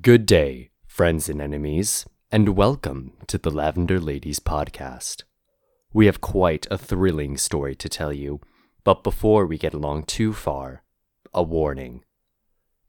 [0.00, 5.24] Good day, friends and enemies, and welcome to the Lavender Ladies podcast.
[5.92, 8.40] We have quite a thrilling story to tell you,
[8.82, 10.84] but before we get along too far,
[11.34, 12.02] a warning.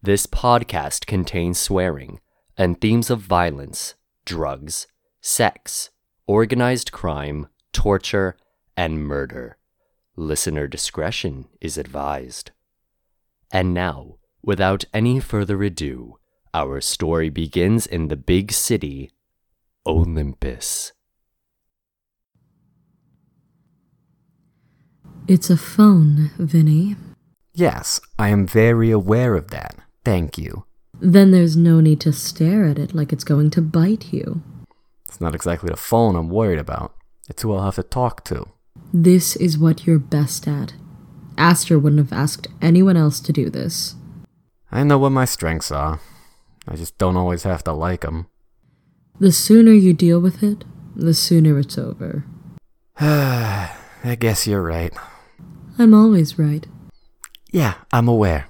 [0.02, 2.22] This podcast contains swearing
[2.58, 4.88] and themes of violence, drugs,
[5.20, 5.90] sex,
[6.28, 8.38] organized crime, torture,
[8.78, 9.58] and murder.
[10.16, 12.52] Listener discretion is advised.
[13.52, 16.20] And now, without any further ado,
[16.56, 19.12] our story begins in the big city,
[19.86, 20.94] Olympus.
[25.28, 26.96] It's a phone, Vinny.
[27.54, 29.76] Yes, I am very aware of that.
[30.06, 30.64] Thank you.
[31.02, 34.42] Then there's no need to stare at it like it's going to bite you.
[35.10, 36.96] It's not exactly the phone I'm worried about.
[37.28, 38.46] It's who I'll have to talk to.
[38.94, 40.74] This is what you're best at.
[41.38, 43.96] Aster wouldn't have asked anyone else to do this.
[44.72, 46.00] I know what my strengths are.
[46.68, 48.28] I just don't always have to like them.
[49.20, 52.26] The sooner you deal with it, the sooner it's over.
[53.00, 54.94] I guess you're right.
[55.78, 56.66] I'm always right.
[57.52, 58.48] Yeah, I'm aware.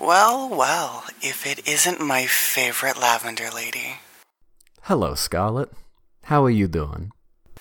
[0.00, 4.00] Well, well, if it isn't my favorite lavender lady.
[4.82, 5.70] Hello, Scarlet.
[6.24, 7.12] How are you doing?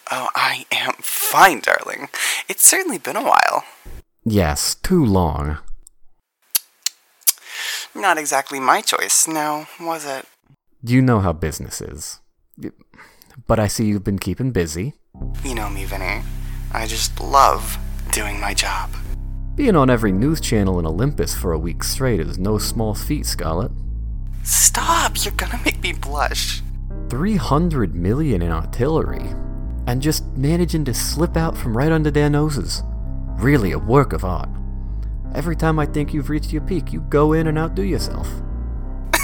[0.10, 2.10] Oh, I am fine, darling.
[2.50, 3.64] It's certainly been a while.
[4.24, 5.58] Yes, too long.
[7.96, 10.28] Not exactly my choice, now, was it?
[10.84, 12.20] You know how business is.
[13.48, 14.94] But I see you've been keeping busy.
[15.44, 16.22] You know me, Vinny.
[16.72, 17.78] I just love
[18.12, 18.92] doing my job.
[19.56, 23.26] Being on every news channel in Olympus for a week straight is no small feat,
[23.26, 23.72] Scarlet.
[24.44, 25.24] Stop!
[25.24, 26.62] You're gonna make me blush.
[27.10, 29.26] 300 million in artillery.
[29.88, 32.84] And just managing to slip out from right under their noses.
[33.42, 34.50] Really a work of art.
[35.34, 38.30] Every time I think you've reached your peak, you go in and outdo yourself.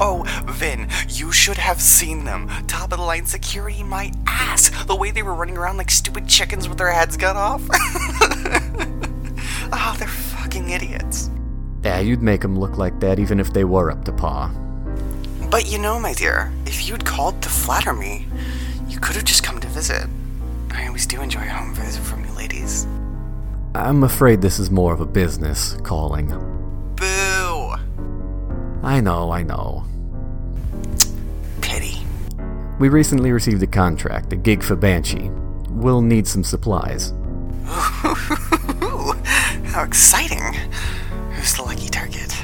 [0.00, 2.48] Oh, Vin, you should have seen them.
[2.68, 4.70] Top of the line security, my ass.
[4.84, 7.62] The way they were running around like stupid chickens with their heads cut off.
[9.72, 11.28] oh, they're fucking idiots.
[11.82, 14.50] Yeah, you'd make them look like that even if they were up to par.
[15.50, 18.26] But you know, my dear, if you'd called to flatter me,
[18.88, 20.06] you could have just come to visit.
[20.70, 22.86] I always do enjoy a home visit from you ladies.
[23.74, 26.26] I'm afraid this is more of a business calling.
[26.96, 27.72] Boo!
[28.82, 29.86] I know, I know.
[31.62, 32.04] Pity.
[32.78, 35.30] We recently received a contract, a gig for Banshee.
[35.70, 37.14] We'll need some supplies.
[37.64, 38.14] How
[39.84, 40.52] exciting!
[41.30, 42.36] Who's the lucky target?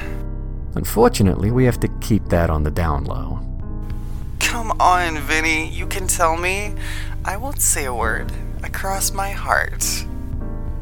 [0.76, 3.40] Unfortunately, we have to keep that on the down low.
[4.38, 6.74] Come on, Vinny, you can tell me.
[7.22, 8.32] I won't say a word.
[8.62, 10.06] Across my heart.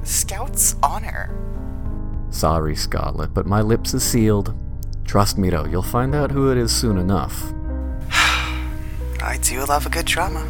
[0.06, 1.34] Scout's honor.
[2.30, 4.54] Sorry, Scarlet, but my lips are sealed.
[5.04, 7.52] Trust me, though, you'll find out who it is soon enough.
[8.12, 10.46] I do love a good drama.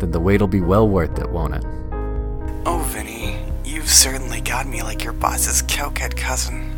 [0.00, 1.64] Then the wait'll be well worth it, won't it?
[2.66, 6.76] Oh, Vinny, you've certainly got me like your boss's cokehead cousin.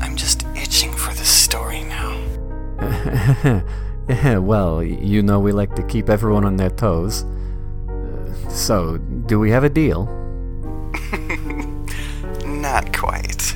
[0.00, 2.20] I'm just itching for the story now.
[4.40, 7.22] well, you know we like to keep everyone on their toes.
[7.88, 10.08] Uh, so, do we have a deal?
[12.74, 13.54] Not quite.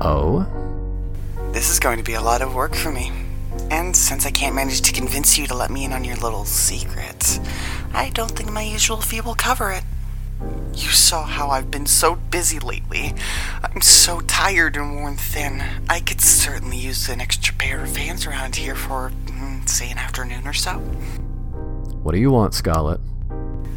[0.00, 0.44] Oh?
[1.52, 3.12] This is going to be a lot of work for me.
[3.70, 6.44] And since I can't manage to convince you to let me in on your little
[6.44, 7.38] secret,
[7.92, 9.84] I don't think my usual fee will cover it.
[10.74, 13.14] You saw how I've been so busy lately.
[13.62, 15.62] I'm so tired and worn thin.
[15.88, 19.98] I could certainly use an extra pair of hands around here for, mm, say, an
[19.98, 20.72] afternoon or so.
[22.02, 22.98] What do you want, Scarlet?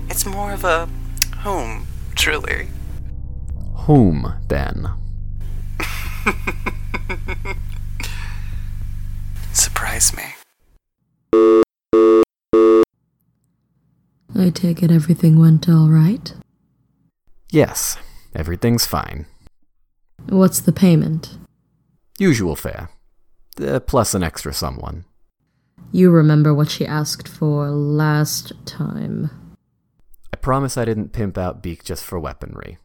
[0.09, 0.89] It's more of a
[1.41, 1.85] home,
[2.15, 2.69] truly.
[3.87, 4.89] Whom, then?
[9.53, 10.23] Surprise me.
[14.35, 16.33] I take it everything went all right.
[17.49, 17.97] Yes,
[18.35, 19.25] everything's fine.
[20.27, 21.37] What's the payment?
[22.19, 22.89] Usual fare.
[23.65, 25.05] Uh, plus an extra someone.
[25.93, 29.29] You remember what she asked for last time.
[30.33, 32.79] I promise I didn't pimp out Beak just for weaponry.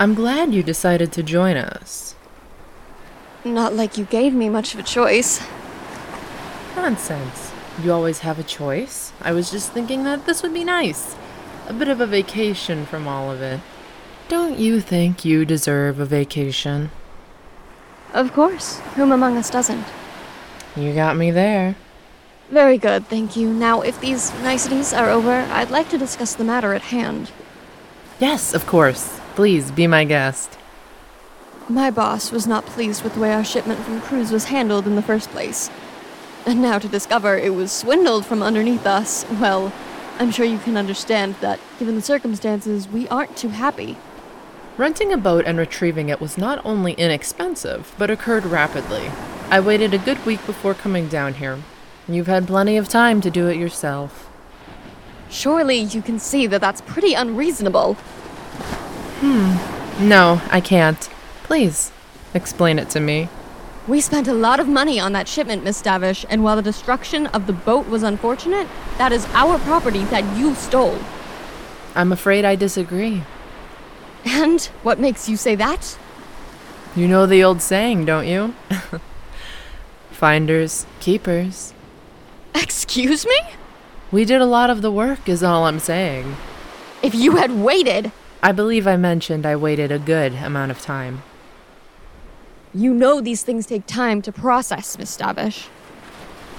[0.00, 2.14] I'm glad you decided to join us.
[3.44, 5.44] Not like you gave me much of a choice.
[6.76, 7.52] Nonsense.
[7.82, 9.12] You always have a choice.
[9.20, 11.16] I was just thinking that this would be nice.
[11.66, 13.60] A bit of a vacation from all of it.
[14.28, 16.92] Don't you think you deserve a vacation?
[18.14, 18.78] Of course.
[18.94, 19.84] Whom among us doesn't?
[20.76, 21.74] You got me there.
[22.50, 23.52] Very good, thank you.
[23.52, 27.32] Now, if these niceties are over, I'd like to discuss the matter at hand.
[28.20, 29.17] Yes, of course.
[29.38, 30.58] Please be my guest.
[31.68, 34.96] My boss was not pleased with the way our shipment from Cruz was handled in
[34.96, 35.70] the first place.
[36.44, 39.72] And now to discover it was swindled from underneath us, well,
[40.18, 43.96] I'm sure you can understand that, given the circumstances, we aren't too happy.
[44.76, 49.08] Renting a boat and retrieving it was not only inexpensive, but occurred rapidly.
[49.50, 51.62] I waited a good week before coming down here.
[52.08, 54.28] You've had plenty of time to do it yourself.
[55.30, 57.96] Surely you can see that that's pretty unreasonable.
[59.20, 60.08] Hmm.
[60.08, 61.00] No, I can't.
[61.42, 61.90] Please,
[62.34, 63.28] explain it to me.
[63.88, 67.26] We spent a lot of money on that shipment, Miss Stavish, and while the destruction
[67.28, 68.68] of the boat was unfortunate,
[68.98, 70.98] that is our property that you stole.
[71.94, 73.22] I'm afraid I disagree.
[74.24, 75.98] And what makes you say that?
[76.94, 78.54] You know the old saying, don't you?
[80.10, 81.72] Finders, keepers.
[82.54, 83.38] Excuse me?
[84.10, 86.36] We did a lot of the work, is all I'm saying.
[87.02, 88.12] If you had waited.
[88.42, 91.22] I believe I mentioned I waited a good amount of time.
[92.72, 95.68] You know these things take time to process, Miss Stavish.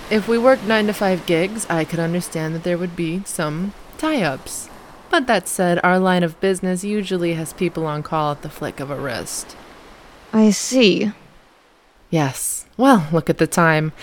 [0.10, 3.74] If we worked 9 to 5 gigs, I could understand that there would be some
[3.98, 4.70] tie ups.
[5.10, 8.80] But that said, our line of business usually has people on call at the flick
[8.80, 9.56] of a wrist.
[10.34, 11.12] I see.
[12.10, 12.66] Yes.
[12.76, 13.94] Well, look at the time.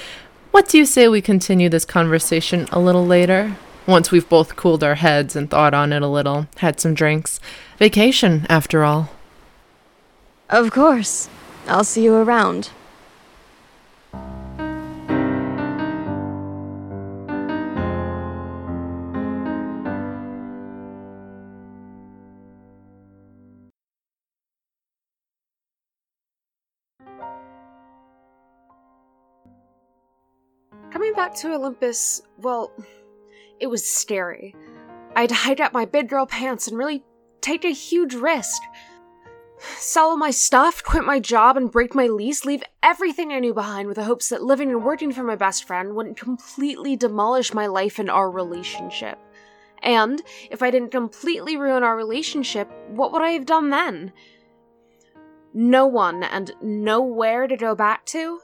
[0.50, 3.56] What do you say we continue this conversation a little later?
[3.86, 7.38] Once we've both cooled our heads and thought on it a little, had some drinks.
[7.78, 9.10] Vacation, after all.
[10.48, 11.28] Of course.
[11.68, 12.70] I'll see you around.
[30.90, 32.72] Coming back to Olympus, well,
[33.60, 34.54] it was scary.
[35.14, 37.02] I'd hide up my big girl pants and really
[37.46, 38.60] take a huge risk.
[39.58, 43.54] Sell all my stuff, quit my job, and break my lease, leave everything I knew
[43.54, 47.54] behind with the hopes that living and working for my best friend wouldn't completely demolish
[47.54, 49.18] my life and our relationship.
[49.82, 50.20] And
[50.50, 54.12] if I didn't completely ruin our relationship, what would I have done then?
[55.54, 58.40] No one and nowhere to go back to?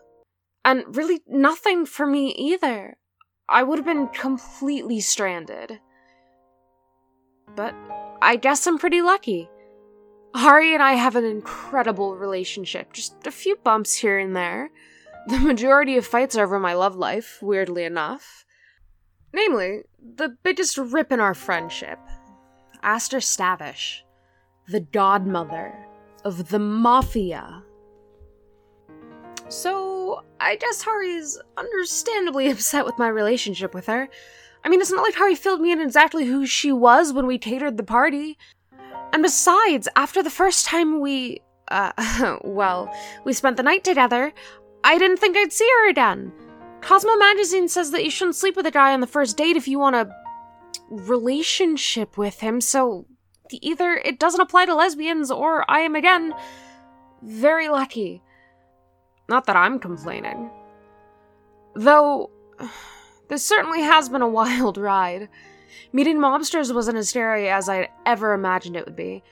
[0.64, 2.96] And really nothing for me either.
[3.48, 5.80] I would have been completely stranded.
[7.56, 7.74] But
[8.22, 9.50] I guess I'm pretty lucky.
[10.34, 14.70] Hari and I have an incredible relationship, just a few bumps here and there.
[15.26, 18.46] The majority of fights are over my love life, weirdly enough.
[19.32, 21.98] Namely, the biggest rip in our friendship
[22.82, 24.02] Aster Stavish,
[24.68, 25.74] the godmother
[26.24, 27.62] of the Mafia.
[29.48, 34.08] So, I guess Hari's understandably upset with my relationship with her.
[34.64, 37.38] I mean, it's not like Hari filled me in exactly who she was when we
[37.38, 38.38] catered the party.
[39.12, 44.32] And besides, after the first time we, uh, well, we spent the night together,
[44.84, 46.32] I didn't think I'd see her again.
[46.80, 49.68] Cosmo Magazine says that you shouldn't sleep with a guy on the first date if
[49.68, 50.10] you want a
[50.90, 53.06] relationship with him, so
[53.52, 56.34] either it doesn't apply to lesbians or I am again
[57.22, 58.22] very lucky.
[59.28, 60.50] Not that I'm complaining.
[61.74, 62.30] Though,
[63.32, 65.30] this certainly has been a wild ride.
[65.90, 69.22] Meeting mobsters wasn't as scary as I'd ever imagined it would be.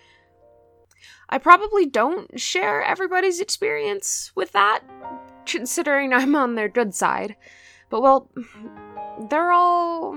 [1.28, 4.80] I probably don't share everybody's experience with that,
[5.44, 7.36] considering I'm on their good side.
[7.90, 8.30] But, well,
[9.28, 10.12] they're all.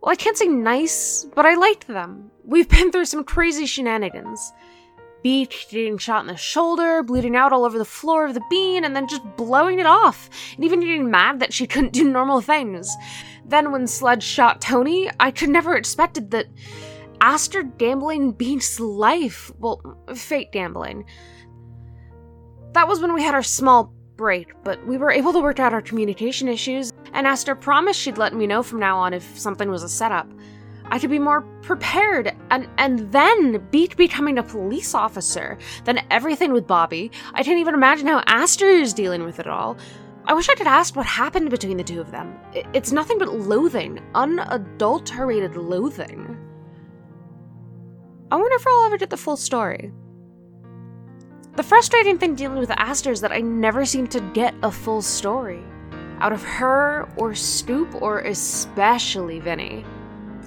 [0.00, 2.30] Well, I can't say nice, but I liked them.
[2.44, 4.52] We've been through some crazy shenanigans.
[5.22, 8.84] Beak getting shot in the shoulder, bleeding out all over the floor of the bean,
[8.84, 12.40] and then just blowing it off, and even getting mad that she couldn't do normal
[12.40, 12.94] things.
[13.44, 16.46] Then, when Sledge shot Tony, I could never expected that
[17.20, 19.52] Aster gambling Bean's life.
[19.58, 19.82] Well,
[20.14, 21.04] fate gambling.
[22.72, 25.72] That was when we had our small break, but we were able to work out
[25.72, 29.70] our communication issues, and Aster promised she'd let me know from now on if something
[29.70, 30.30] was a setup.
[30.90, 35.56] I could be more prepared, and and then beat becoming a police officer.
[35.84, 37.12] Then everything with Bobby.
[37.32, 39.76] I can't even imagine how Aster is dealing with it all.
[40.26, 42.38] I wish I could ask what happened between the two of them.
[42.74, 46.36] It's nothing but loathing, unadulterated loathing.
[48.30, 49.92] I wonder if I'll ever get the full story.
[51.56, 55.02] The frustrating thing dealing with Aster is that I never seem to get a full
[55.02, 55.64] story.
[56.20, 59.84] Out of her, or Stoop, or especially Vinny.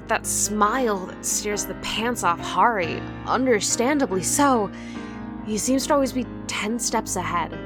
[0.08, 4.70] That smile that steers the pants off Hari, understandably so,
[5.46, 7.58] he seems to always be 10 steps ahead.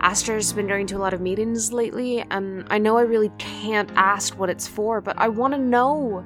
[0.00, 3.90] Aster's been going to a lot of meetings lately, and I know I really can't
[3.96, 6.24] ask what it's for, but I want to know.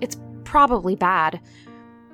[0.00, 1.40] It's probably bad.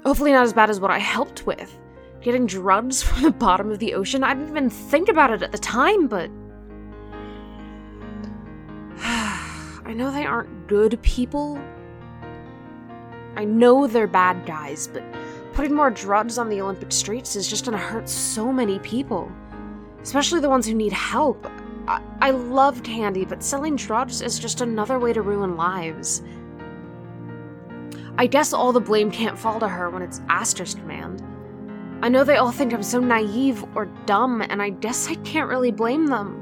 [0.04, 1.78] Hopefully, not as bad as what I helped with.
[2.20, 4.24] Getting drugs from the bottom of the ocean?
[4.24, 6.30] I didn't even think about it at the time, but.
[9.84, 11.60] I know they aren't good people.
[13.36, 15.02] I know they're bad guys, but
[15.52, 19.30] putting more drugs on the Olympic streets is just gonna hurt so many people.
[20.02, 21.46] Especially the ones who need help.
[21.88, 26.22] I, I love Candy, but selling drugs is just another way to ruin lives.
[28.18, 31.22] I guess all the blame can't fall to her when it's Aster's command.
[32.02, 35.48] I know they all think I'm so naive or dumb, and I guess I can't
[35.48, 36.41] really blame them.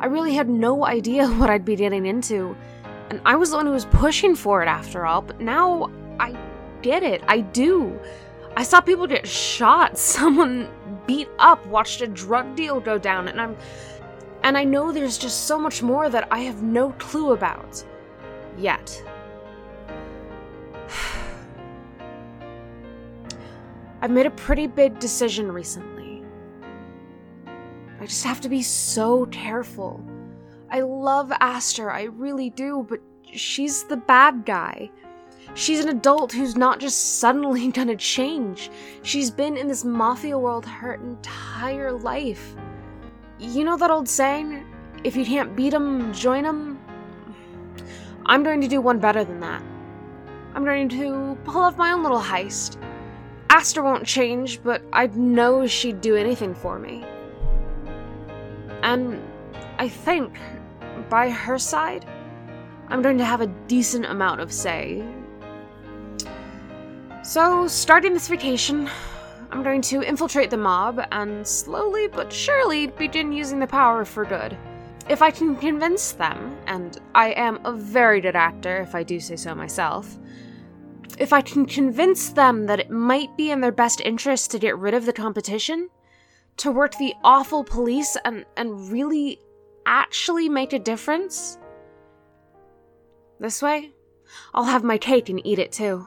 [0.00, 2.56] I really had no idea what I'd be getting into,
[3.10, 6.36] and I was the one who was pushing for it after all, but now I
[6.82, 7.22] get it.
[7.26, 7.98] I do.
[8.56, 10.68] I saw people get shot, someone
[11.06, 13.56] beat up, watched a drug deal go down, and I'm.
[14.44, 17.84] And I know there's just so much more that I have no clue about.
[18.56, 19.02] Yet.
[24.00, 25.97] I've made a pretty big decision recently.
[28.00, 30.04] I just have to be so careful.
[30.70, 33.00] I love Aster, I really do, but
[33.32, 34.90] she's the bad guy.
[35.54, 38.70] She's an adult who's not just suddenly gonna change.
[39.02, 42.54] She's been in this mafia world her entire life.
[43.38, 44.64] You know that old saying?
[45.04, 46.78] If you can't beat 'em, join 'em?
[48.26, 49.62] I'm going to do one better than that.
[50.54, 52.76] I'm going to pull off my own little heist.
[53.48, 57.04] Aster won't change, but I'd know she'd do anything for me.
[58.82, 59.20] And
[59.78, 60.38] I think,
[61.08, 62.06] by her side,
[62.88, 65.04] I'm going to have a decent amount of say.
[67.22, 68.88] So, starting this vacation,
[69.50, 74.24] I'm going to infiltrate the mob and slowly but surely begin using the power for
[74.24, 74.56] good.
[75.08, 79.20] If I can convince them, and I am a very good actor if I do
[79.20, 80.18] say so myself,
[81.18, 84.76] if I can convince them that it might be in their best interest to get
[84.76, 85.88] rid of the competition,
[86.58, 89.40] to work the awful police and, and really
[89.86, 91.58] actually make a difference,
[93.40, 93.92] this way,
[94.52, 96.06] I'll have my cake and eat it too.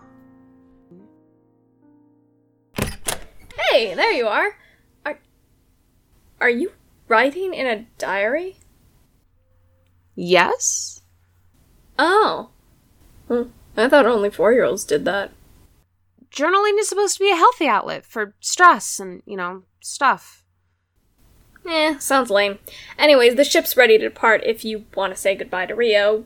[3.72, 4.56] Hey, there you are.
[5.06, 5.20] Are
[6.42, 6.72] Are you
[7.08, 8.58] writing in a diary?
[10.16, 11.02] Yes?
[11.98, 12.50] Oh.
[13.28, 13.44] Hmm.
[13.78, 15.32] I thought only four year olds did that.
[16.30, 20.41] Journaling is supposed to be a healthy outlet for stress and, you know, stuff.
[21.68, 22.60] Eh, sounds lame.
[22.98, 26.26] Anyways, the ship's ready to depart if you want to say goodbye to Rio.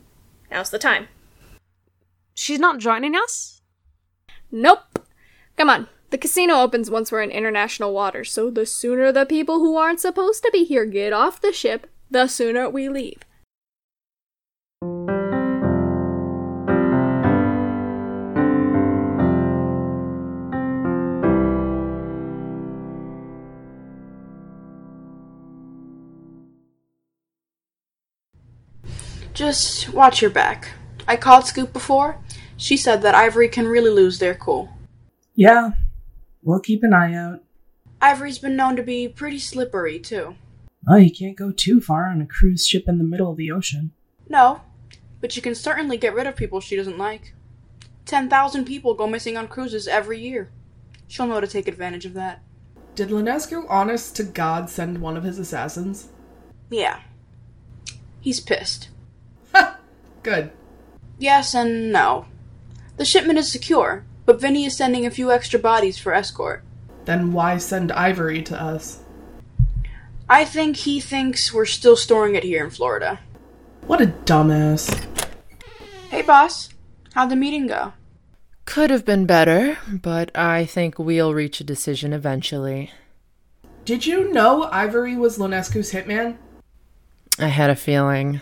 [0.50, 1.08] Now's the time.
[2.34, 3.62] She's not joining us?
[4.52, 5.00] Nope.
[5.58, 5.88] Come on.
[6.12, 10.00] The casino opens once we're in international waters, so the sooner the people who aren't
[10.00, 13.20] supposed to be here get off the ship, the sooner we leave.
[29.36, 30.72] Just watch your back.
[31.10, 32.18] I called Scoop before.
[32.56, 34.70] She said that Ivory can really lose their cool.
[35.36, 35.72] Yeah,
[36.42, 37.44] we'll keep an eye out.
[38.02, 40.36] Ivory's been known to be pretty slippery, too.
[40.88, 43.52] Oh, you can't go too far on a cruise ship in the middle of the
[43.52, 43.92] ocean.
[44.30, 44.62] No,
[45.20, 47.34] but you can certainly get rid of people she doesn't like.
[48.06, 50.50] 10,000 people go missing on cruises every year.
[51.10, 52.42] She'll know to take advantage of that.
[52.96, 56.08] Did Linescu honest to God send one of his assassins?
[56.70, 57.02] Yeah.
[58.22, 58.90] He's pissed.
[60.26, 60.50] Good.
[61.20, 62.26] Yes and no.
[62.98, 66.64] The shipment is secure, but Vinny is sending a few extra bodies for escort.
[67.06, 69.04] Then why send Ivory to us?
[70.28, 73.20] I think he thinks we're still storing it here in Florida.
[73.86, 74.90] What a dumbass.
[76.10, 76.70] Hey, boss.
[77.14, 77.94] How'd the meeting go?
[78.66, 82.90] Could have been better, but I think we'll reach a decision eventually.
[83.86, 86.38] Did you know Ivory was Lonescu's hitman?
[87.38, 88.42] I had a feeling.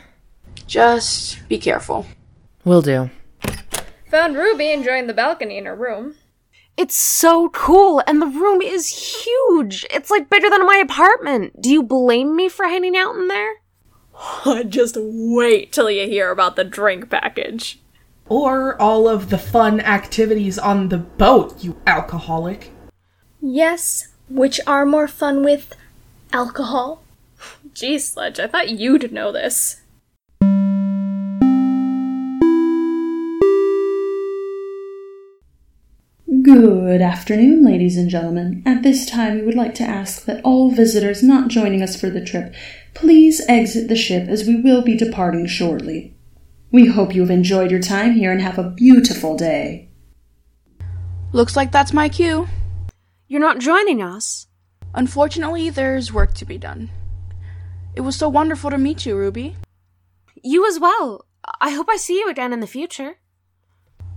[0.68, 2.06] Just be careful.
[2.64, 3.10] Will do.
[4.10, 6.16] Found Ruby enjoying the balcony in her room.
[6.76, 8.88] It's so cool, and the room is
[9.24, 9.86] huge.
[9.92, 11.62] It's like bigger than my apartment.
[11.62, 13.56] Do you blame me for hanging out in there?
[14.68, 17.80] Just wait till you hear about the drink package.
[18.30, 22.72] Or all of the fun activities on the boat, you alcoholic.
[23.42, 25.76] Yes, which are more fun with
[26.32, 27.04] alcohol.
[27.74, 29.82] Geez, Sledge, I thought you'd know this.
[36.44, 38.64] Good afternoon, ladies and gentlemen.
[38.66, 42.10] At this time, we would like to ask that all visitors not joining us for
[42.10, 42.54] the trip
[42.94, 46.16] please exit the ship as we will be departing shortly.
[46.72, 49.90] We hope you have enjoyed your time here and have a beautiful day.
[51.32, 52.48] Looks like that's my cue.
[53.28, 54.48] You're not joining us.
[54.94, 56.90] Unfortunately, there's work to be done.
[57.96, 59.56] It was so wonderful to meet you, Ruby.
[60.44, 61.26] You as well.
[61.62, 63.16] I hope I see you again in the future.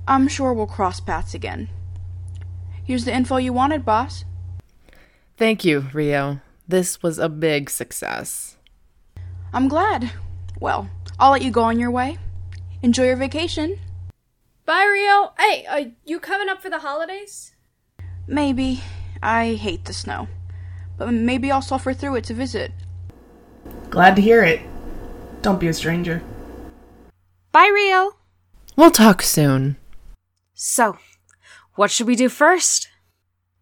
[0.09, 1.69] I'm sure we'll cross paths again.
[2.85, 4.25] Here's the info you wanted, boss.
[5.37, 6.41] Thank you, Rio.
[6.67, 8.57] This was a big success.
[9.53, 10.11] I'm glad.
[10.59, 12.19] Well, I'll let you go on your way.
[12.83, 13.79] Enjoy your vacation.
[14.65, 15.33] Bye, Rio.
[15.39, 17.55] Hey, are you coming up for the holidays?
[18.27, 18.83] Maybe.
[19.23, 20.27] I hate the snow.
[20.99, 22.73] But maybe I'll suffer through it to visit.
[23.91, 24.61] Glad to hear it.
[25.43, 26.23] Don't be a stranger.
[27.53, 28.13] Bye, Rio.
[28.77, 29.77] We'll talk soon.
[30.55, 30.99] So,
[31.75, 32.89] what should we do first?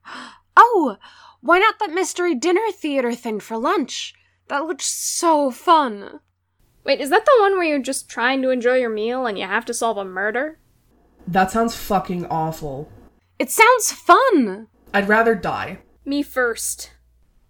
[0.57, 0.99] Oh,
[1.41, 4.15] why not that mystery dinner theater thing for lunch?
[4.47, 6.21] That looks so fun.
[6.85, 9.45] Wait, is that the one where you're just trying to enjoy your meal and you
[9.47, 10.61] have to solve a murder?
[11.27, 12.89] That sounds fucking awful.
[13.39, 14.69] It sounds fun.
[14.93, 15.79] I'd rather die.
[16.05, 16.93] Me first.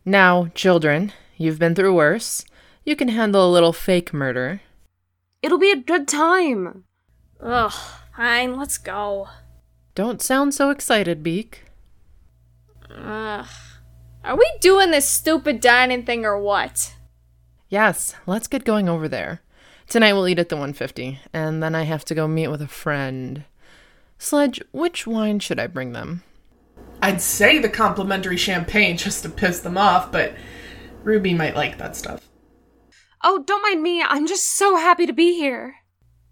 [0.04, 2.44] Now, children, you've been through worse.
[2.84, 4.60] You can handle a little fake murder.
[5.42, 6.84] It'll be a good time.
[7.40, 7.72] Ugh,
[8.16, 9.28] fine, let's go.
[9.94, 11.64] Don't sound so excited, Beak.
[12.90, 13.46] Ugh.
[14.24, 16.94] Are we doing this stupid dining thing or what?
[17.68, 19.40] Yes, let's get going over there.
[19.88, 22.68] Tonight we'll eat at the 150, and then I have to go meet with a
[22.68, 23.44] friend.
[24.18, 26.22] Sledge, which wine should I bring them?
[27.02, 30.34] I'd say the complimentary champagne just to piss them off, but
[31.02, 32.26] Ruby might like that stuff.
[33.26, 34.02] Oh, don't mind me.
[34.02, 35.76] I'm just so happy to be here.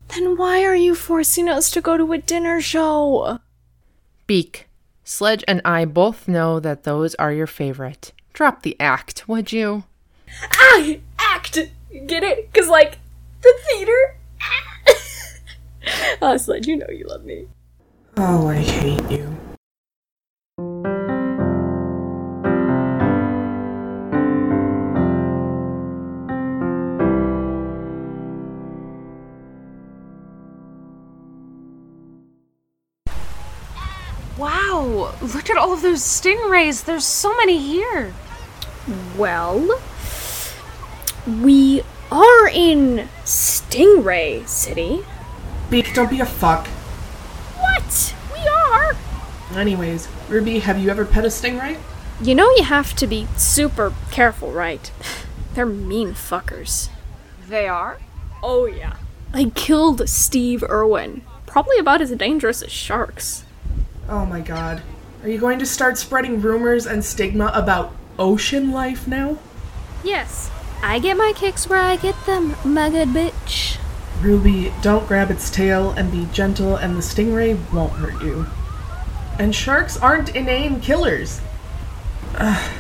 [0.09, 3.39] Then why are you forcing us to go to a dinner show?
[4.27, 4.69] Beak,
[5.03, 8.13] Sledge and I both know that those are your favorite.
[8.35, 9.85] Drop the act, would you?
[10.51, 11.59] I act!
[12.07, 12.53] Get it?
[12.53, 12.99] Cause like,
[13.41, 14.17] the theater?
[16.21, 17.49] oh, Sledge, you know you love me.
[18.19, 19.42] Oh, I hate you.
[35.93, 36.87] Those stingrays.
[36.87, 38.15] There's so many here.
[39.15, 39.79] Well,
[41.43, 45.05] we are in Stingray City.
[45.69, 46.67] Beak, don't be a fuck.
[47.59, 48.15] What?
[48.33, 48.97] We are.
[49.55, 51.79] Anyways, Ruby, have you ever pet a stingray?
[52.23, 54.91] You know you have to be super careful, right?
[55.55, 56.89] They're mean fuckers.
[57.49, 57.99] They are?
[58.43, 58.97] Oh, yeah.
[59.35, 61.21] I killed Steve Irwin.
[61.45, 63.45] Probably about as dangerous as sharks.
[64.09, 64.83] Oh my god.
[65.23, 69.39] Are you going to start spreading rumors and stigma about ocean life now?
[70.03, 70.51] Yes,
[70.83, 73.79] I get my kicks where I get them, my good bitch.
[74.21, 78.47] Ruby, don't grab its tail and be gentle, and the stingray won't hurt you.
[79.39, 81.41] And sharks aren't inane killers.
[82.35, 82.73] Ugh.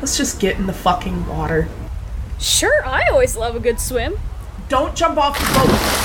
[0.00, 1.66] Let's just get in the fucking water.
[2.38, 4.18] Sure, I always love a good swim.
[4.68, 6.03] Don't jump off the boat!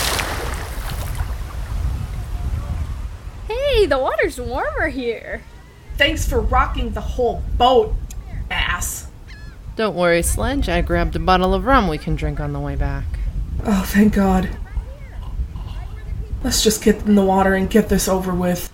[3.79, 5.41] Hey, the water's warmer here.
[5.95, 7.95] Thanks for rocking the whole boat,
[8.51, 9.07] ass.
[9.77, 10.67] Don't worry, Sledge.
[10.67, 13.05] I grabbed a bottle of rum we can drink on the way back.
[13.63, 14.49] Oh, thank God.
[16.43, 18.69] Let's just get in the water and get this over with.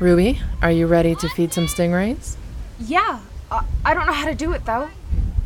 [0.00, 2.36] Ruby, are you ready to feed some stingrays?
[2.80, 3.20] Yeah.
[3.50, 4.88] Uh, I don't know how to do it though.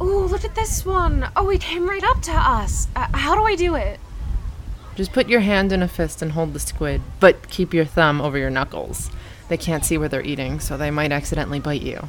[0.00, 1.28] Ooh, look at this one.
[1.34, 2.86] Oh, he came right up to us.
[2.94, 3.98] Uh, how do I do it?
[4.96, 8.20] Just put your hand in a fist and hold the squid, but keep your thumb
[8.20, 9.10] over your knuckles.
[9.48, 12.08] They can't see where they're eating, so they might accidentally bite you.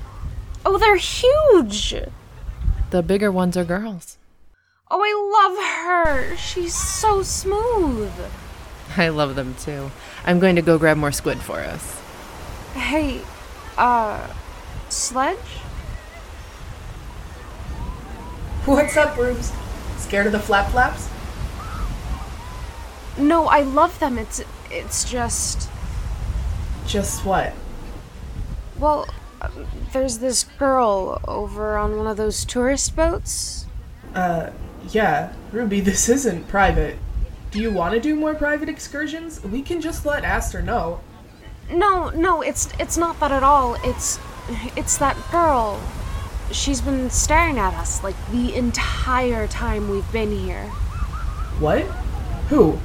[0.66, 1.96] Oh, they're huge.
[2.92, 4.18] The bigger ones are girls.
[4.90, 5.14] Oh, I
[5.48, 6.38] love her.
[6.38, 8.12] She's so smooth.
[8.98, 9.90] I love them too.
[10.26, 12.00] I'm going to go grab more squid for us.
[12.74, 13.22] Hey,
[13.78, 14.28] uh,
[14.90, 15.38] Sledge?
[18.66, 19.54] What's up, Rubes?
[19.98, 21.10] Scared of the flap flaps?
[23.18, 24.18] No, I love them.
[24.18, 25.70] It's it's just
[26.88, 27.54] Just what?
[28.80, 29.06] well,
[29.42, 33.66] um, there's this girl over on one of those tourist boats.
[34.16, 34.50] Uh,
[34.90, 36.98] Yeah, Ruby, this isn't private.
[37.52, 39.44] Do you want to do more private excursions?
[39.44, 41.02] We can just let Aster know.
[41.70, 43.76] No, no, it's it's not that at all.
[43.84, 44.20] It's
[44.76, 45.80] it's that girl.
[46.52, 50.66] She's been staring at us like the entire time we've been here.
[51.60, 51.84] What?
[52.50, 52.78] Who?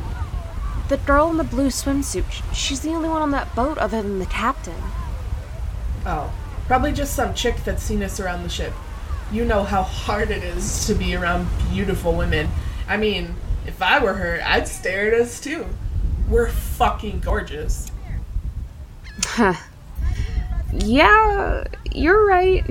[0.88, 2.24] The girl in the blue swimsuit.
[2.54, 4.80] She's the only one on that boat other than the captain.
[6.04, 6.32] Oh,
[6.66, 8.72] probably just some chick that's seen us around the ship.
[9.32, 12.48] You know how hard it is to be around beautiful women.
[12.86, 13.34] I mean,
[13.66, 15.66] if I were her, I'd stare at us too.
[16.28, 17.90] We're fucking gorgeous.
[19.24, 19.54] Huh.
[20.72, 22.68] Yeah, you're right.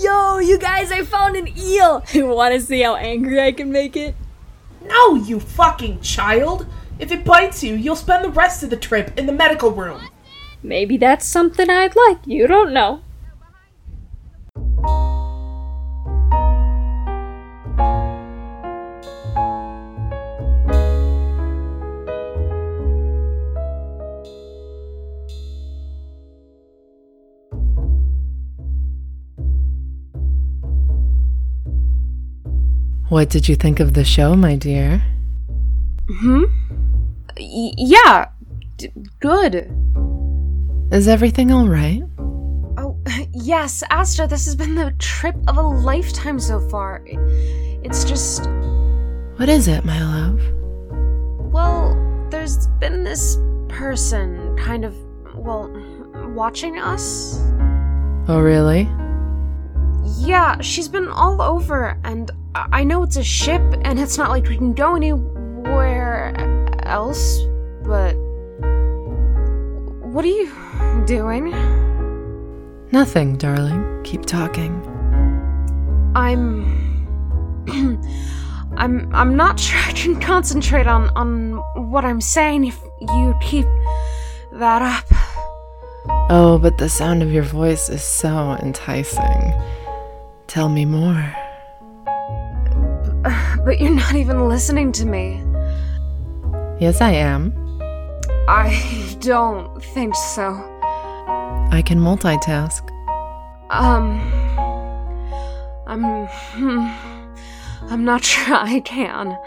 [0.00, 2.04] Yo, you guys, I found an eel!
[2.14, 4.14] Want to see how angry I can make it?
[4.86, 6.66] No, you fucking child!
[6.98, 10.00] If it bites you, you'll spend the rest of the trip in the medical room.
[10.62, 12.18] Maybe that's something I'd like.
[12.26, 13.02] You don't know.
[33.12, 35.02] What did you think of the show, my dear?
[36.08, 36.44] Hmm?
[37.36, 38.28] Y- yeah,
[38.78, 38.88] d-
[39.20, 39.70] good.
[40.90, 42.02] Is everything all right?
[42.78, 42.96] Oh,
[43.34, 47.02] yes, Aster, this has been the trip of a lifetime so far.
[47.84, 48.46] It's just.
[49.36, 50.40] What is it, my love?
[51.52, 51.94] Well,
[52.30, 53.36] there's been this
[53.68, 54.96] person kind of,
[55.34, 55.70] well,
[56.34, 57.38] watching us.
[58.26, 58.88] Oh, really?
[60.24, 64.44] Yeah, she's been all over, and I know it's a ship, and it's not like
[64.44, 66.32] we can go anywhere
[66.84, 67.40] else,
[67.82, 68.12] but.
[70.12, 70.52] What are you
[71.06, 71.50] doing?
[72.92, 74.02] Nothing, darling.
[74.04, 74.72] Keep talking.
[76.14, 76.70] I'm.
[78.76, 81.56] I'm I'm not sure I can concentrate on on
[81.90, 83.66] what I'm saying if you keep
[84.52, 85.04] that up.
[86.30, 89.52] Oh, but the sound of your voice is so enticing.
[90.52, 91.34] Tell me more.
[93.64, 95.42] But you're not even listening to me.
[96.78, 97.54] Yes, I am.
[98.48, 100.50] I don't think so.
[101.72, 102.82] I can multitask.
[103.70, 104.20] Um
[105.86, 106.04] I'm
[107.90, 109.38] I'm not sure I can.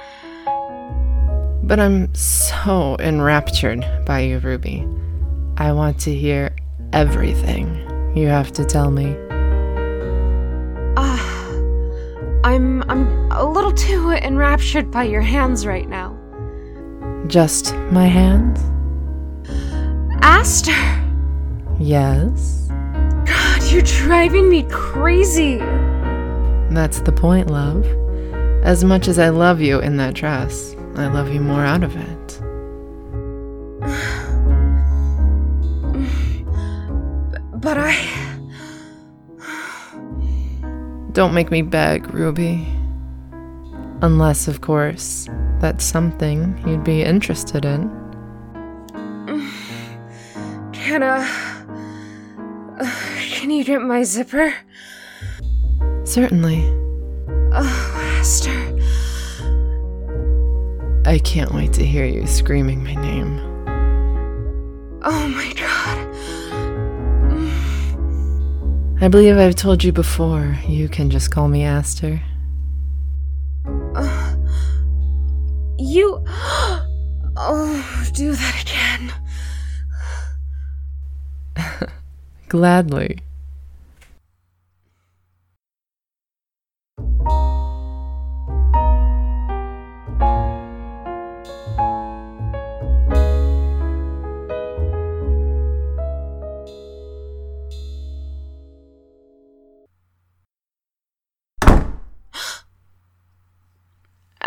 [1.62, 4.88] But I'm so enraptured by you, Ruby.
[5.58, 6.56] I want to hear
[6.94, 7.68] everything
[8.16, 9.16] you have to tell me.
[12.46, 16.16] I'm I'm a little too enraptured by your hands right now.
[17.26, 18.62] Just my hands?
[20.22, 20.72] Aster!
[21.80, 22.68] Yes.
[23.26, 25.58] God, you're driving me crazy.
[26.70, 27.84] That's the point, love.
[28.64, 31.96] As much as I love you in that dress, I love you more out of
[31.96, 32.42] it.
[37.56, 38.35] But I
[41.16, 42.68] Don't make me beg, Ruby.
[44.02, 45.30] Unless, of course,
[45.62, 47.90] that's something you'd be interested in.
[50.74, 51.26] can uh,
[52.82, 54.54] uh can you get my zipper?
[56.04, 56.70] Certainly.
[57.58, 58.52] Oh, Aster.
[61.06, 63.40] I can't wait to hear you screaming my name.
[65.02, 65.65] Oh my god.
[69.06, 72.24] I believe I've told you before, you can just call me Aster.
[73.94, 74.36] Uh,
[75.78, 76.26] you.
[77.38, 79.12] Oh, do that
[81.58, 81.92] again.
[82.48, 83.25] Gladly.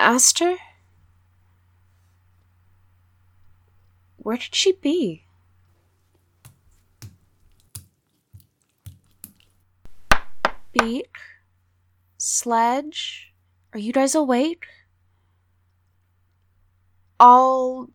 [0.09, 0.57] Aster?
[4.17, 5.27] Where did she be?
[10.73, 11.15] Beak?
[12.17, 13.35] Sledge?
[13.75, 14.65] Are you guys awake?
[17.21, 17.91] I'll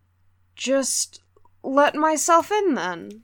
[0.55, 1.19] just
[1.63, 3.23] let myself in then.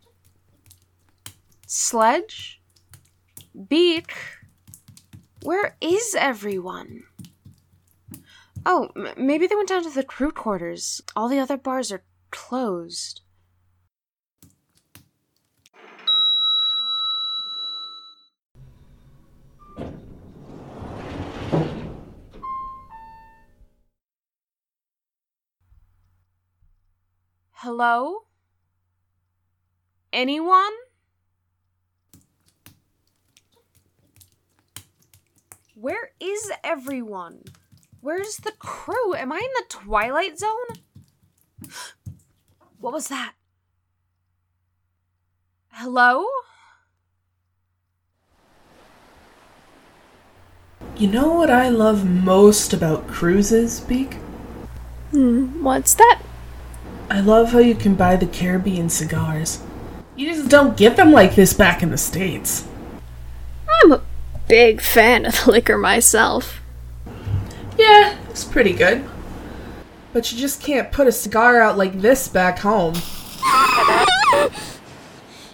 [1.67, 2.60] Sledge?
[3.69, 4.15] Beak?
[5.43, 7.04] Where is everyone?
[8.71, 11.01] Oh, m- maybe they went down to the crew quarters.
[11.15, 13.21] All the other bars are closed.
[27.53, 28.25] Hello?
[30.13, 30.73] Anyone?
[35.73, 37.41] Where is everyone?
[38.02, 39.14] Where's the crew?
[39.14, 40.50] Am I in the Twilight Zone?
[42.80, 43.34] What was that?
[45.72, 46.26] Hello?
[50.96, 54.16] You know what I love most about cruises, Beak?
[55.12, 56.22] Hmm, what's that?
[57.10, 59.62] I love how you can buy the Caribbean cigars.
[60.16, 62.66] You just don't get them like this back in the States.
[63.84, 64.02] I'm a
[64.48, 66.59] big fan of the liquor myself.
[68.39, 69.06] Yeah, it's pretty good.
[70.13, 72.95] But you just can't put a cigar out like this back home.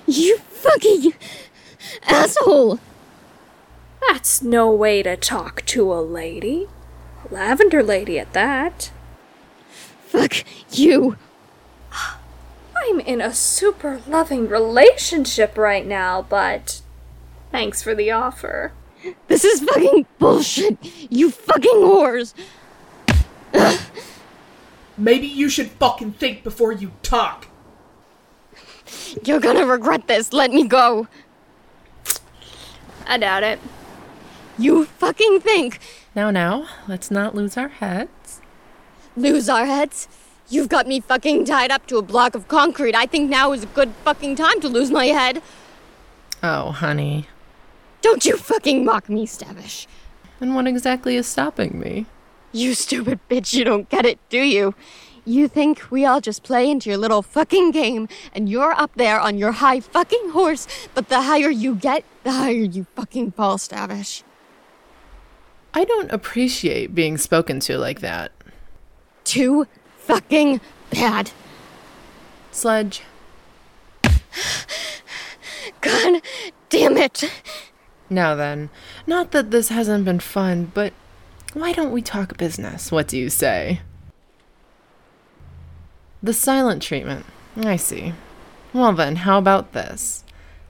[0.06, 1.14] You fucking
[2.04, 2.80] asshole!
[4.08, 6.68] That's no way to talk to a lady.
[7.32, 8.92] Lavender lady at that.
[10.06, 11.18] Fuck you!
[11.92, 16.82] I'm in a super loving relationship right now, but
[17.52, 18.74] thanks for the offer.
[19.28, 20.78] This is fucking bullshit!
[21.10, 22.36] You fucking whores!
[24.98, 27.48] Maybe you should fucking think before you talk.
[29.24, 30.32] You're gonna regret this.
[30.34, 31.08] Let me go.
[33.06, 33.60] I doubt it.
[34.58, 35.80] You fucking think.
[36.16, 38.40] Now, now, let's not lose our heads.
[39.18, 40.08] Lose our heads?
[40.50, 42.96] You've got me fucking tied up to a block of concrete.
[42.96, 45.42] I think now is a good fucking time to lose my head.
[46.44, 47.28] Oh, honey.
[48.02, 49.88] Don't you fucking mock me, Stavish.
[50.40, 52.06] And what exactly is stopping me?
[52.56, 54.76] You stupid bitch, you don't get it, do you?
[55.26, 59.20] You think we all just play into your little fucking game and you're up there
[59.20, 63.58] on your high fucking horse, but the higher you get, the higher you fucking fall,
[63.58, 64.24] Stavish.
[65.74, 68.32] I don't appreciate being spoken to like that.
[69.26, 71.32] Too fucking bad.
[72.52, 73.02] Sledge.
[75.82, 76.22] God
[76.70, 77.30] damn it.
[78.10, 78.70] Now then,
[79.06, 80.94] not that this hasn't been fun, but
[81.56, 82.92] why don't we talk business?
[82.92, 83.80] What do you say?
[86.22, 87.26] The silent treatment.
[87.58, 88.14] I see.
[88.74, 90.24] Well then, how about this?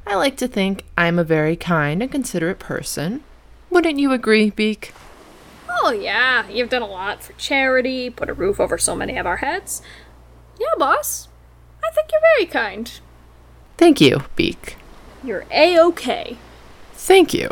[0.05, 3.23] I like to think I'm a very kind and considerate person.
[3.71, 4.93] Wouldn't you agree, Beak?
[5.67, 9.25] Oh, yeah, you've done a lot for charity, put a roof over so many of
[9.25, 9.81] our heads.
[10.59, 11.27] Yeah, boss.
[11.83, 12.99] I think you're very kind.
[13.77, 14.77] Thank you, Beak.
[15.23, 16.37] You're A OK.
[16.93, 17.49] Thank you.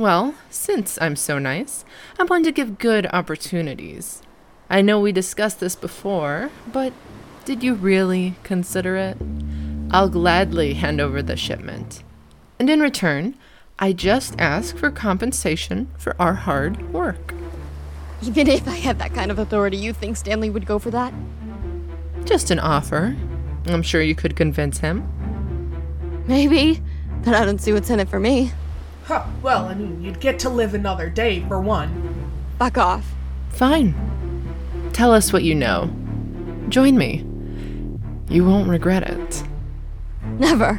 [0.00, 1.84] Well, since I'm so nice,
[2.18, 4.22] I'm going to give good opportunities.
[4.70, 6.94] I know we discussed this before, but
[7.44, 9.18] did you really consider it?
[9.90, 12.02] I'll gladly hand over the shipment.
[12.58, 13.34] And in return,
[13.78, 17.34] I just ask for compensation for our hard work.
[18.22, 21.12] Even if I had that kind of authority, you think Stanley would go for that?
[22.24, 23.18] Just an offer.
[23.66, 25.06] I'm sure you could convince him.
[26.26, 26.80] Maybe,
[27.22, 28.52] but I don't see what's in it for me.
[29.10, 32.30] Huh, well, I mean, you'd get to live another day, for one.
[32.60, 33.12] Fuck off.
[33.48, 33.92] Fine.
[34.92, 35.90] Tell us what you know.
[36.68, 37.26] Join me.
[38.28, 39.42] You won't regret it.
[40.38, 40.78] Never.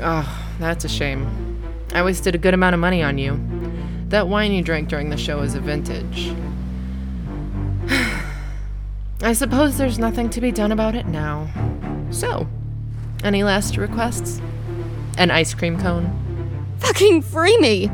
[0.00, 1.62] Oh, that's a shame.
[1.94, 3.40] I wasted a good amount of money on you.
[4.08, 6.34] That wine you drank during the show is a vintage.
[9.22, 11.48] I suppose there's nothing to be done about it now.
[12.10, 12.48] So,
[13.22, 14.40] any last requests?
[15.18, 16.23] An ice cream cone?
[16.84, 17.90] Fucking free me!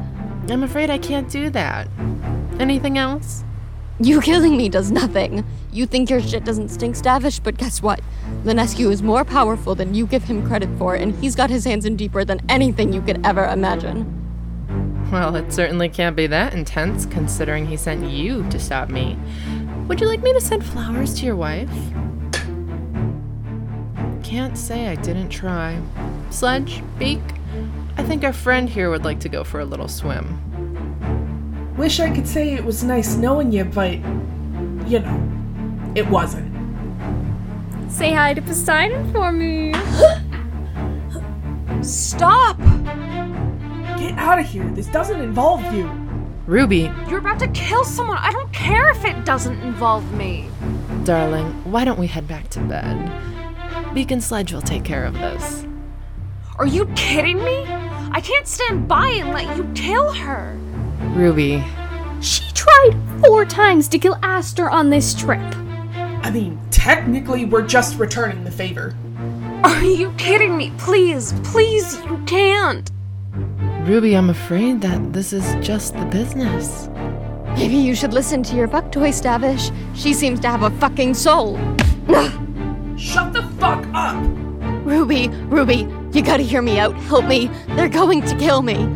[0.49, 1.87] I'm afraid I can't do that.
[2.59, 3.45] Anything else?
[4.01, 5.45] You killing me does nothing.
[5.73, 8.01] You think your shit doesn't stink, Stavish, but guess what?
[8.45, 11.85] Linescu is more powerful than you give him credit for, and he's got his hands
[11.85, 14.17] in deeper than anything you could ever imagine.
[15.13, 19.17] Well, it certainly can't be that intense, considering he sent you to stop me.
[19.87, 21.71] Would you like me to send flowers to your wife?
[24.25, 25.81] Can't say I didn't try.
[26.31, 27.21] Sledge, Beak,
[27.97, 30.39] I think our friend here would like to go for a little swim.
[31.77, 33.95] Wish I could say it was nice knowing you, but,
[34.89, 36.51] you know, it wasn't.
[37.91, 39.73] Say hi to Poseidon for me.
[41.83, 42.59] Stop!
[43.99, 44.69] Get out of here.
[44.71, 45.91] This doesn't involve you.
[46.47, 48.19] Ruby, You're about to kill someone.
[48.19, 50.49] I don't care if it doesn't involve me.
[51.05, 53.11] darling, why don't we head back to bed?
[53.95, 55.65] Beak and Sledge will take care of this.
[56.59, 57.65] Are you kidding me?
[58.13, 60.59] I can't stand by and let you kill her.
[61.15, 61.63] Ruby,
[62.21, 65.41] She tried four times to kill Aster on this trip.
[66.23, 68.95] I mean, technically, we're just returning the favor.
[69.65, 70.73] Are you kidding me?
[70.79, 72.91] Please, please, you can't.
[73.87, 76.89] Ruby, I'm afraid that this is just the business.
[77.57, 79.73] Maybe you should listen to your fuck toy, Stavish.
[79.97, 81.57] She seems to have a fucking soul.
[82.97, 84.23] Shut the fuck up!
[84.85, 86.95] Ruby, Ruby, you gotta hear me out.
[86.95, 87.51] Help me.
[87.71, 88.89] They're going to kill me.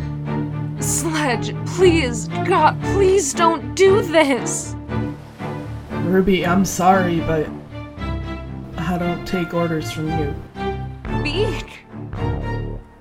[0.80, 4.74] Sledge, please, God, please don't do this.
[5.90, 7.48] Ruby, I'm sorry, but
[8.76, 10.34] I don't take orders from you.
[11.22, 11.86] Beak,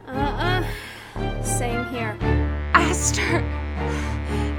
[0.07, 0.63] Uh uh.
[1.43, 2.15] Same here.
[2.73, 3.39] Aster,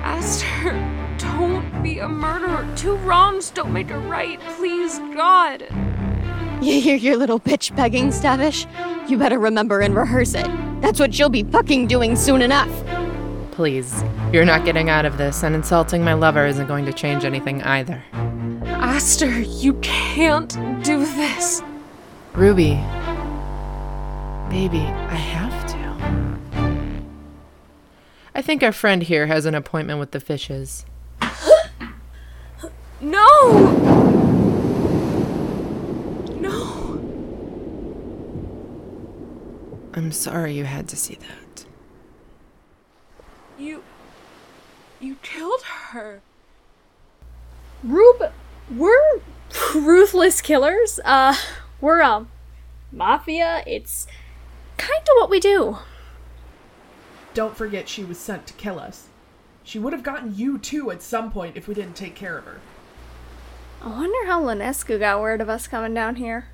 [0.03, 0.73] Aster,
[1.19, 2.69] don't be a murderer.
[2.77, 4.39] Two wrongs don't make a right.
[4.59, 5.67] Please, God.
[6.61, 8.67] You hear your little bitch begging, Stavish?
[9.09, 10.47] You better remember and rehearse it.
[10.81, 12.71] That's what you'll be fucking doing soon enough.
[13.51, 17.25] Please, you're not getting out of this, and insulting my lover isn't going to change
[17.25, 18.03] anything either.
[18.65, 20.51] Aster, you can't
[20.83, 21.63] do this.
[22.33, 22.81] Ruby.
[24.51, 25.75] Baby, I have to.
[28.35, 30.87] I think our friend here has an appointment with the fishes.
[33.01, 33.11] No!
[33.51, 33.84] No.
[39.95, 41.65] I'm sorry you had to see that.
[43.57, 43.85] You.
[45.01, 46.21] You killed her.
[47.85, 48.33] Rube,
[48.75, 49.21] we're
[49.75, 50.99] ruthless killers.
[51.05, 51.37] Uh,
[51.81, 52.29] we're, um,
[52.91, 53.63] mafia.
[53.67, 54.09] It's
[54.79, 55.79] kind of what we do.
[57.33, 59.09] Don't forget she was sent to kill us.
[59.63, 62.45] She would have gotten you too at some point if we didn't take care of
[62.45, 62.61] her.
[63.81, 66.49] I wonder how Linescu got word of us coming down here.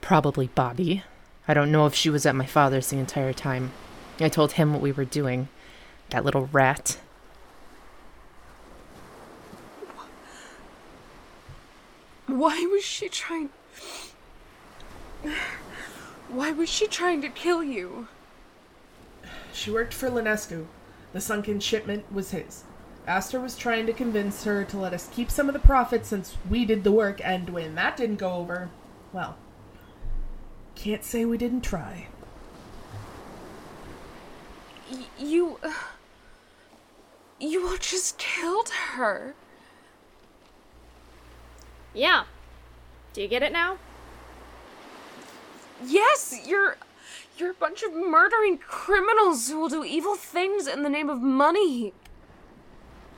[0.00, 1.02] Probably Bobby.
[1.48, 3.72] I don't know if she was at my father's the entire time.
[4.18, 5.48] I told him what we were doing.
[6.10, 6.98] That little rat.
[12.26, 13.50] Why was she trying.
[16.28, 18.08] Why was she trying to kill you?
[19.52, 20.66] She worked for Linescu.
[21.12, 22.64] The sunken shipment was his.
[23.06, 26.36] Aster was trying to convince her to let us keep some of the profits since
[26.50, 28.68] we did the work, and when that didn't go over,
[29.12, 29.36] well,
[30.76, 32.06] can't say we didn't try.
[34.90, 35.58] Y- you.
[37.40, 39.34] You all just killed her.
[41.92, 42.24] Yeah.
[43.12, 43.78] Do you get it now?
[45.84, 46.76] Yes, you're.
[47.36, 51.20] You're a bunch of murdering criminals who will do evil things in the name of
[51.20, 51.92] money.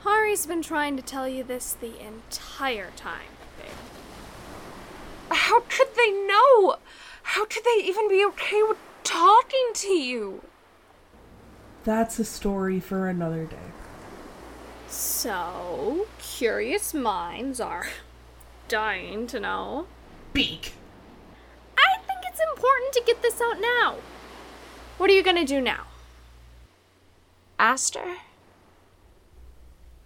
[0.03, 3.71] Hari's been trying to tell you this the entire time, babe.
[5.31, 6.77] How could they know?
[7.23, 10.41] How could they even be okay with talking to you?
[11.83, 13.57] That's a story for another day.
[14.87, 17.87] So, curious minds are
[18.67, 19.87] dying to know.
[20.33, 20.73] Beak!
[21.77, 23.97] I think it's important to get this out now.
[24.97, 25.85] What are you gonna do now?
[27.57, 28.17] Aster?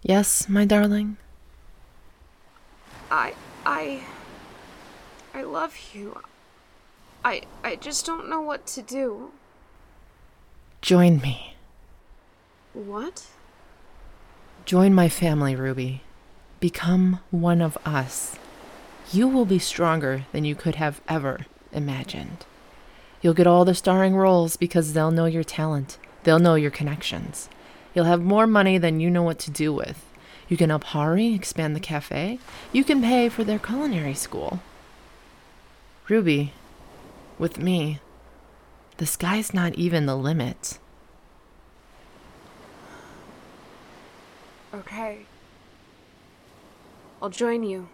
[0.02, 1.16] Yes, my darling?
[3.10, 3.34] I.
[3.64, 4.02] I.
[5.32, 6.20] I love you.
[7.24, 7.42] I.
[7.62, 9.30] I just don't know what to do.
[10.82, 11.54] Join me.
[12.74, 13.26] What?
[14.64, 16.02] Join my family, Ruby.
[16.60, 18.36] Become one of us.
[19.12, 22.44] You will be stronger than you could have ever imagined.
[23.22, 27.48] You'll get all the starring roles because they'll know your talent, they'll know your connections.
[27.94, 30.04] You'll have more money than you know what to do with.
[30.48, 32.38] You can help Hari expand the cafe.
[32.72, 34.60] You can pay for their culinary school.
[36.08, 36.52] Ruby,
[37.38, 38.00] with me,
[38.96, 40.78] the sky's not even the limit.
[44.74, 45.26] Okay.
[47.22, 47.88] I'll join you.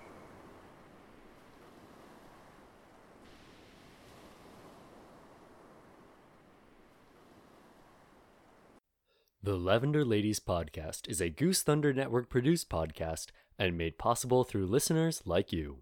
[9.43, 13.29] The Lavender Ladies podcast is a Goose Thunder Network produced podcast
[13.59, 15.79] and made possible through listeners like you.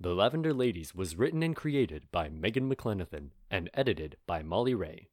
[0.00, 5.08] The Lavender Ladies was written and created by Megan McLenathan and edited by Molly Ray.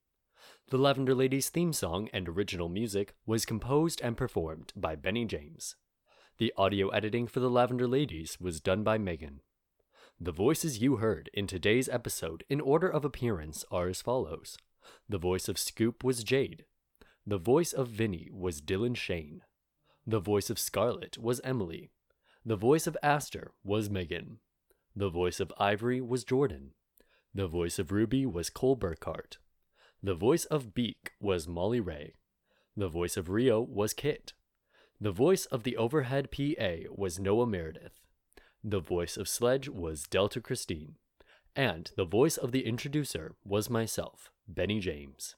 [0.70, 5.76] The Lavender Ladies theme song and original music was composed and performed by Benny James.
[6.40, 9.42] The audio editing for The Lavender Ladies was done by Megan.
[10.20, 14.58] The voices you heard in today's episode in order of appearance are as follows.
[15.08, 16.66] The voice of Scoop was Jade.
[17.26, 19.44] The voice of Vinny was Dylan Shane.
[20.08, 21.92] The voice of Scarlet was Emily.
[22.44, 24.40] The voice of Aster was Megan.
[24.96, 26.74] The voice of Ivory was Jordan.
[27.34, 29.38] The voice of Ruby was Cole Burkhart.
[30.04, 32.16] The voice of Beak was Molly Ray.
[32.76, 34.34] The voice of Rio was Kit.
[35.00, 38.02] The voice of the overhead PA was Noah Meredith.
[38.64, 40.96] The voice of Sledge was Delta Christine.
[41.56, 45.36] And the voice of the introducer was myself, Benny James.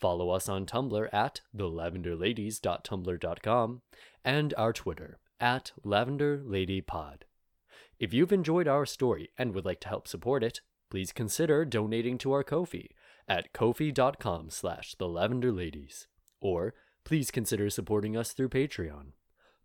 [0.00, 3.82] Follow us on Tumblr at thelavenderladies.tumblr.com
[4.24, 7.22] and our Twitter at lavenderladypod.
[7.98, 12.16] If you've enjoyed our story and would like to help support it, please consider donating
[12.18, 12.90] to our Ko-fi
[13.28, 16.06] at ko-fi.com slash thelavenderladies.
[16.40, 16.74] Or
[17.04, 19.12] please consider supporting us through Patreon.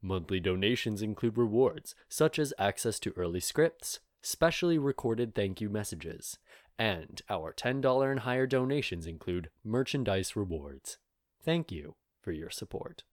[0.02, 6.40] Monthly donations include rewards such as access to early scripts, specially recorded thank you messages,
[6.78, 10.98] and our $10 and higher donations include merchandise rewards.
[11.44, 13.04] Thank you for your support.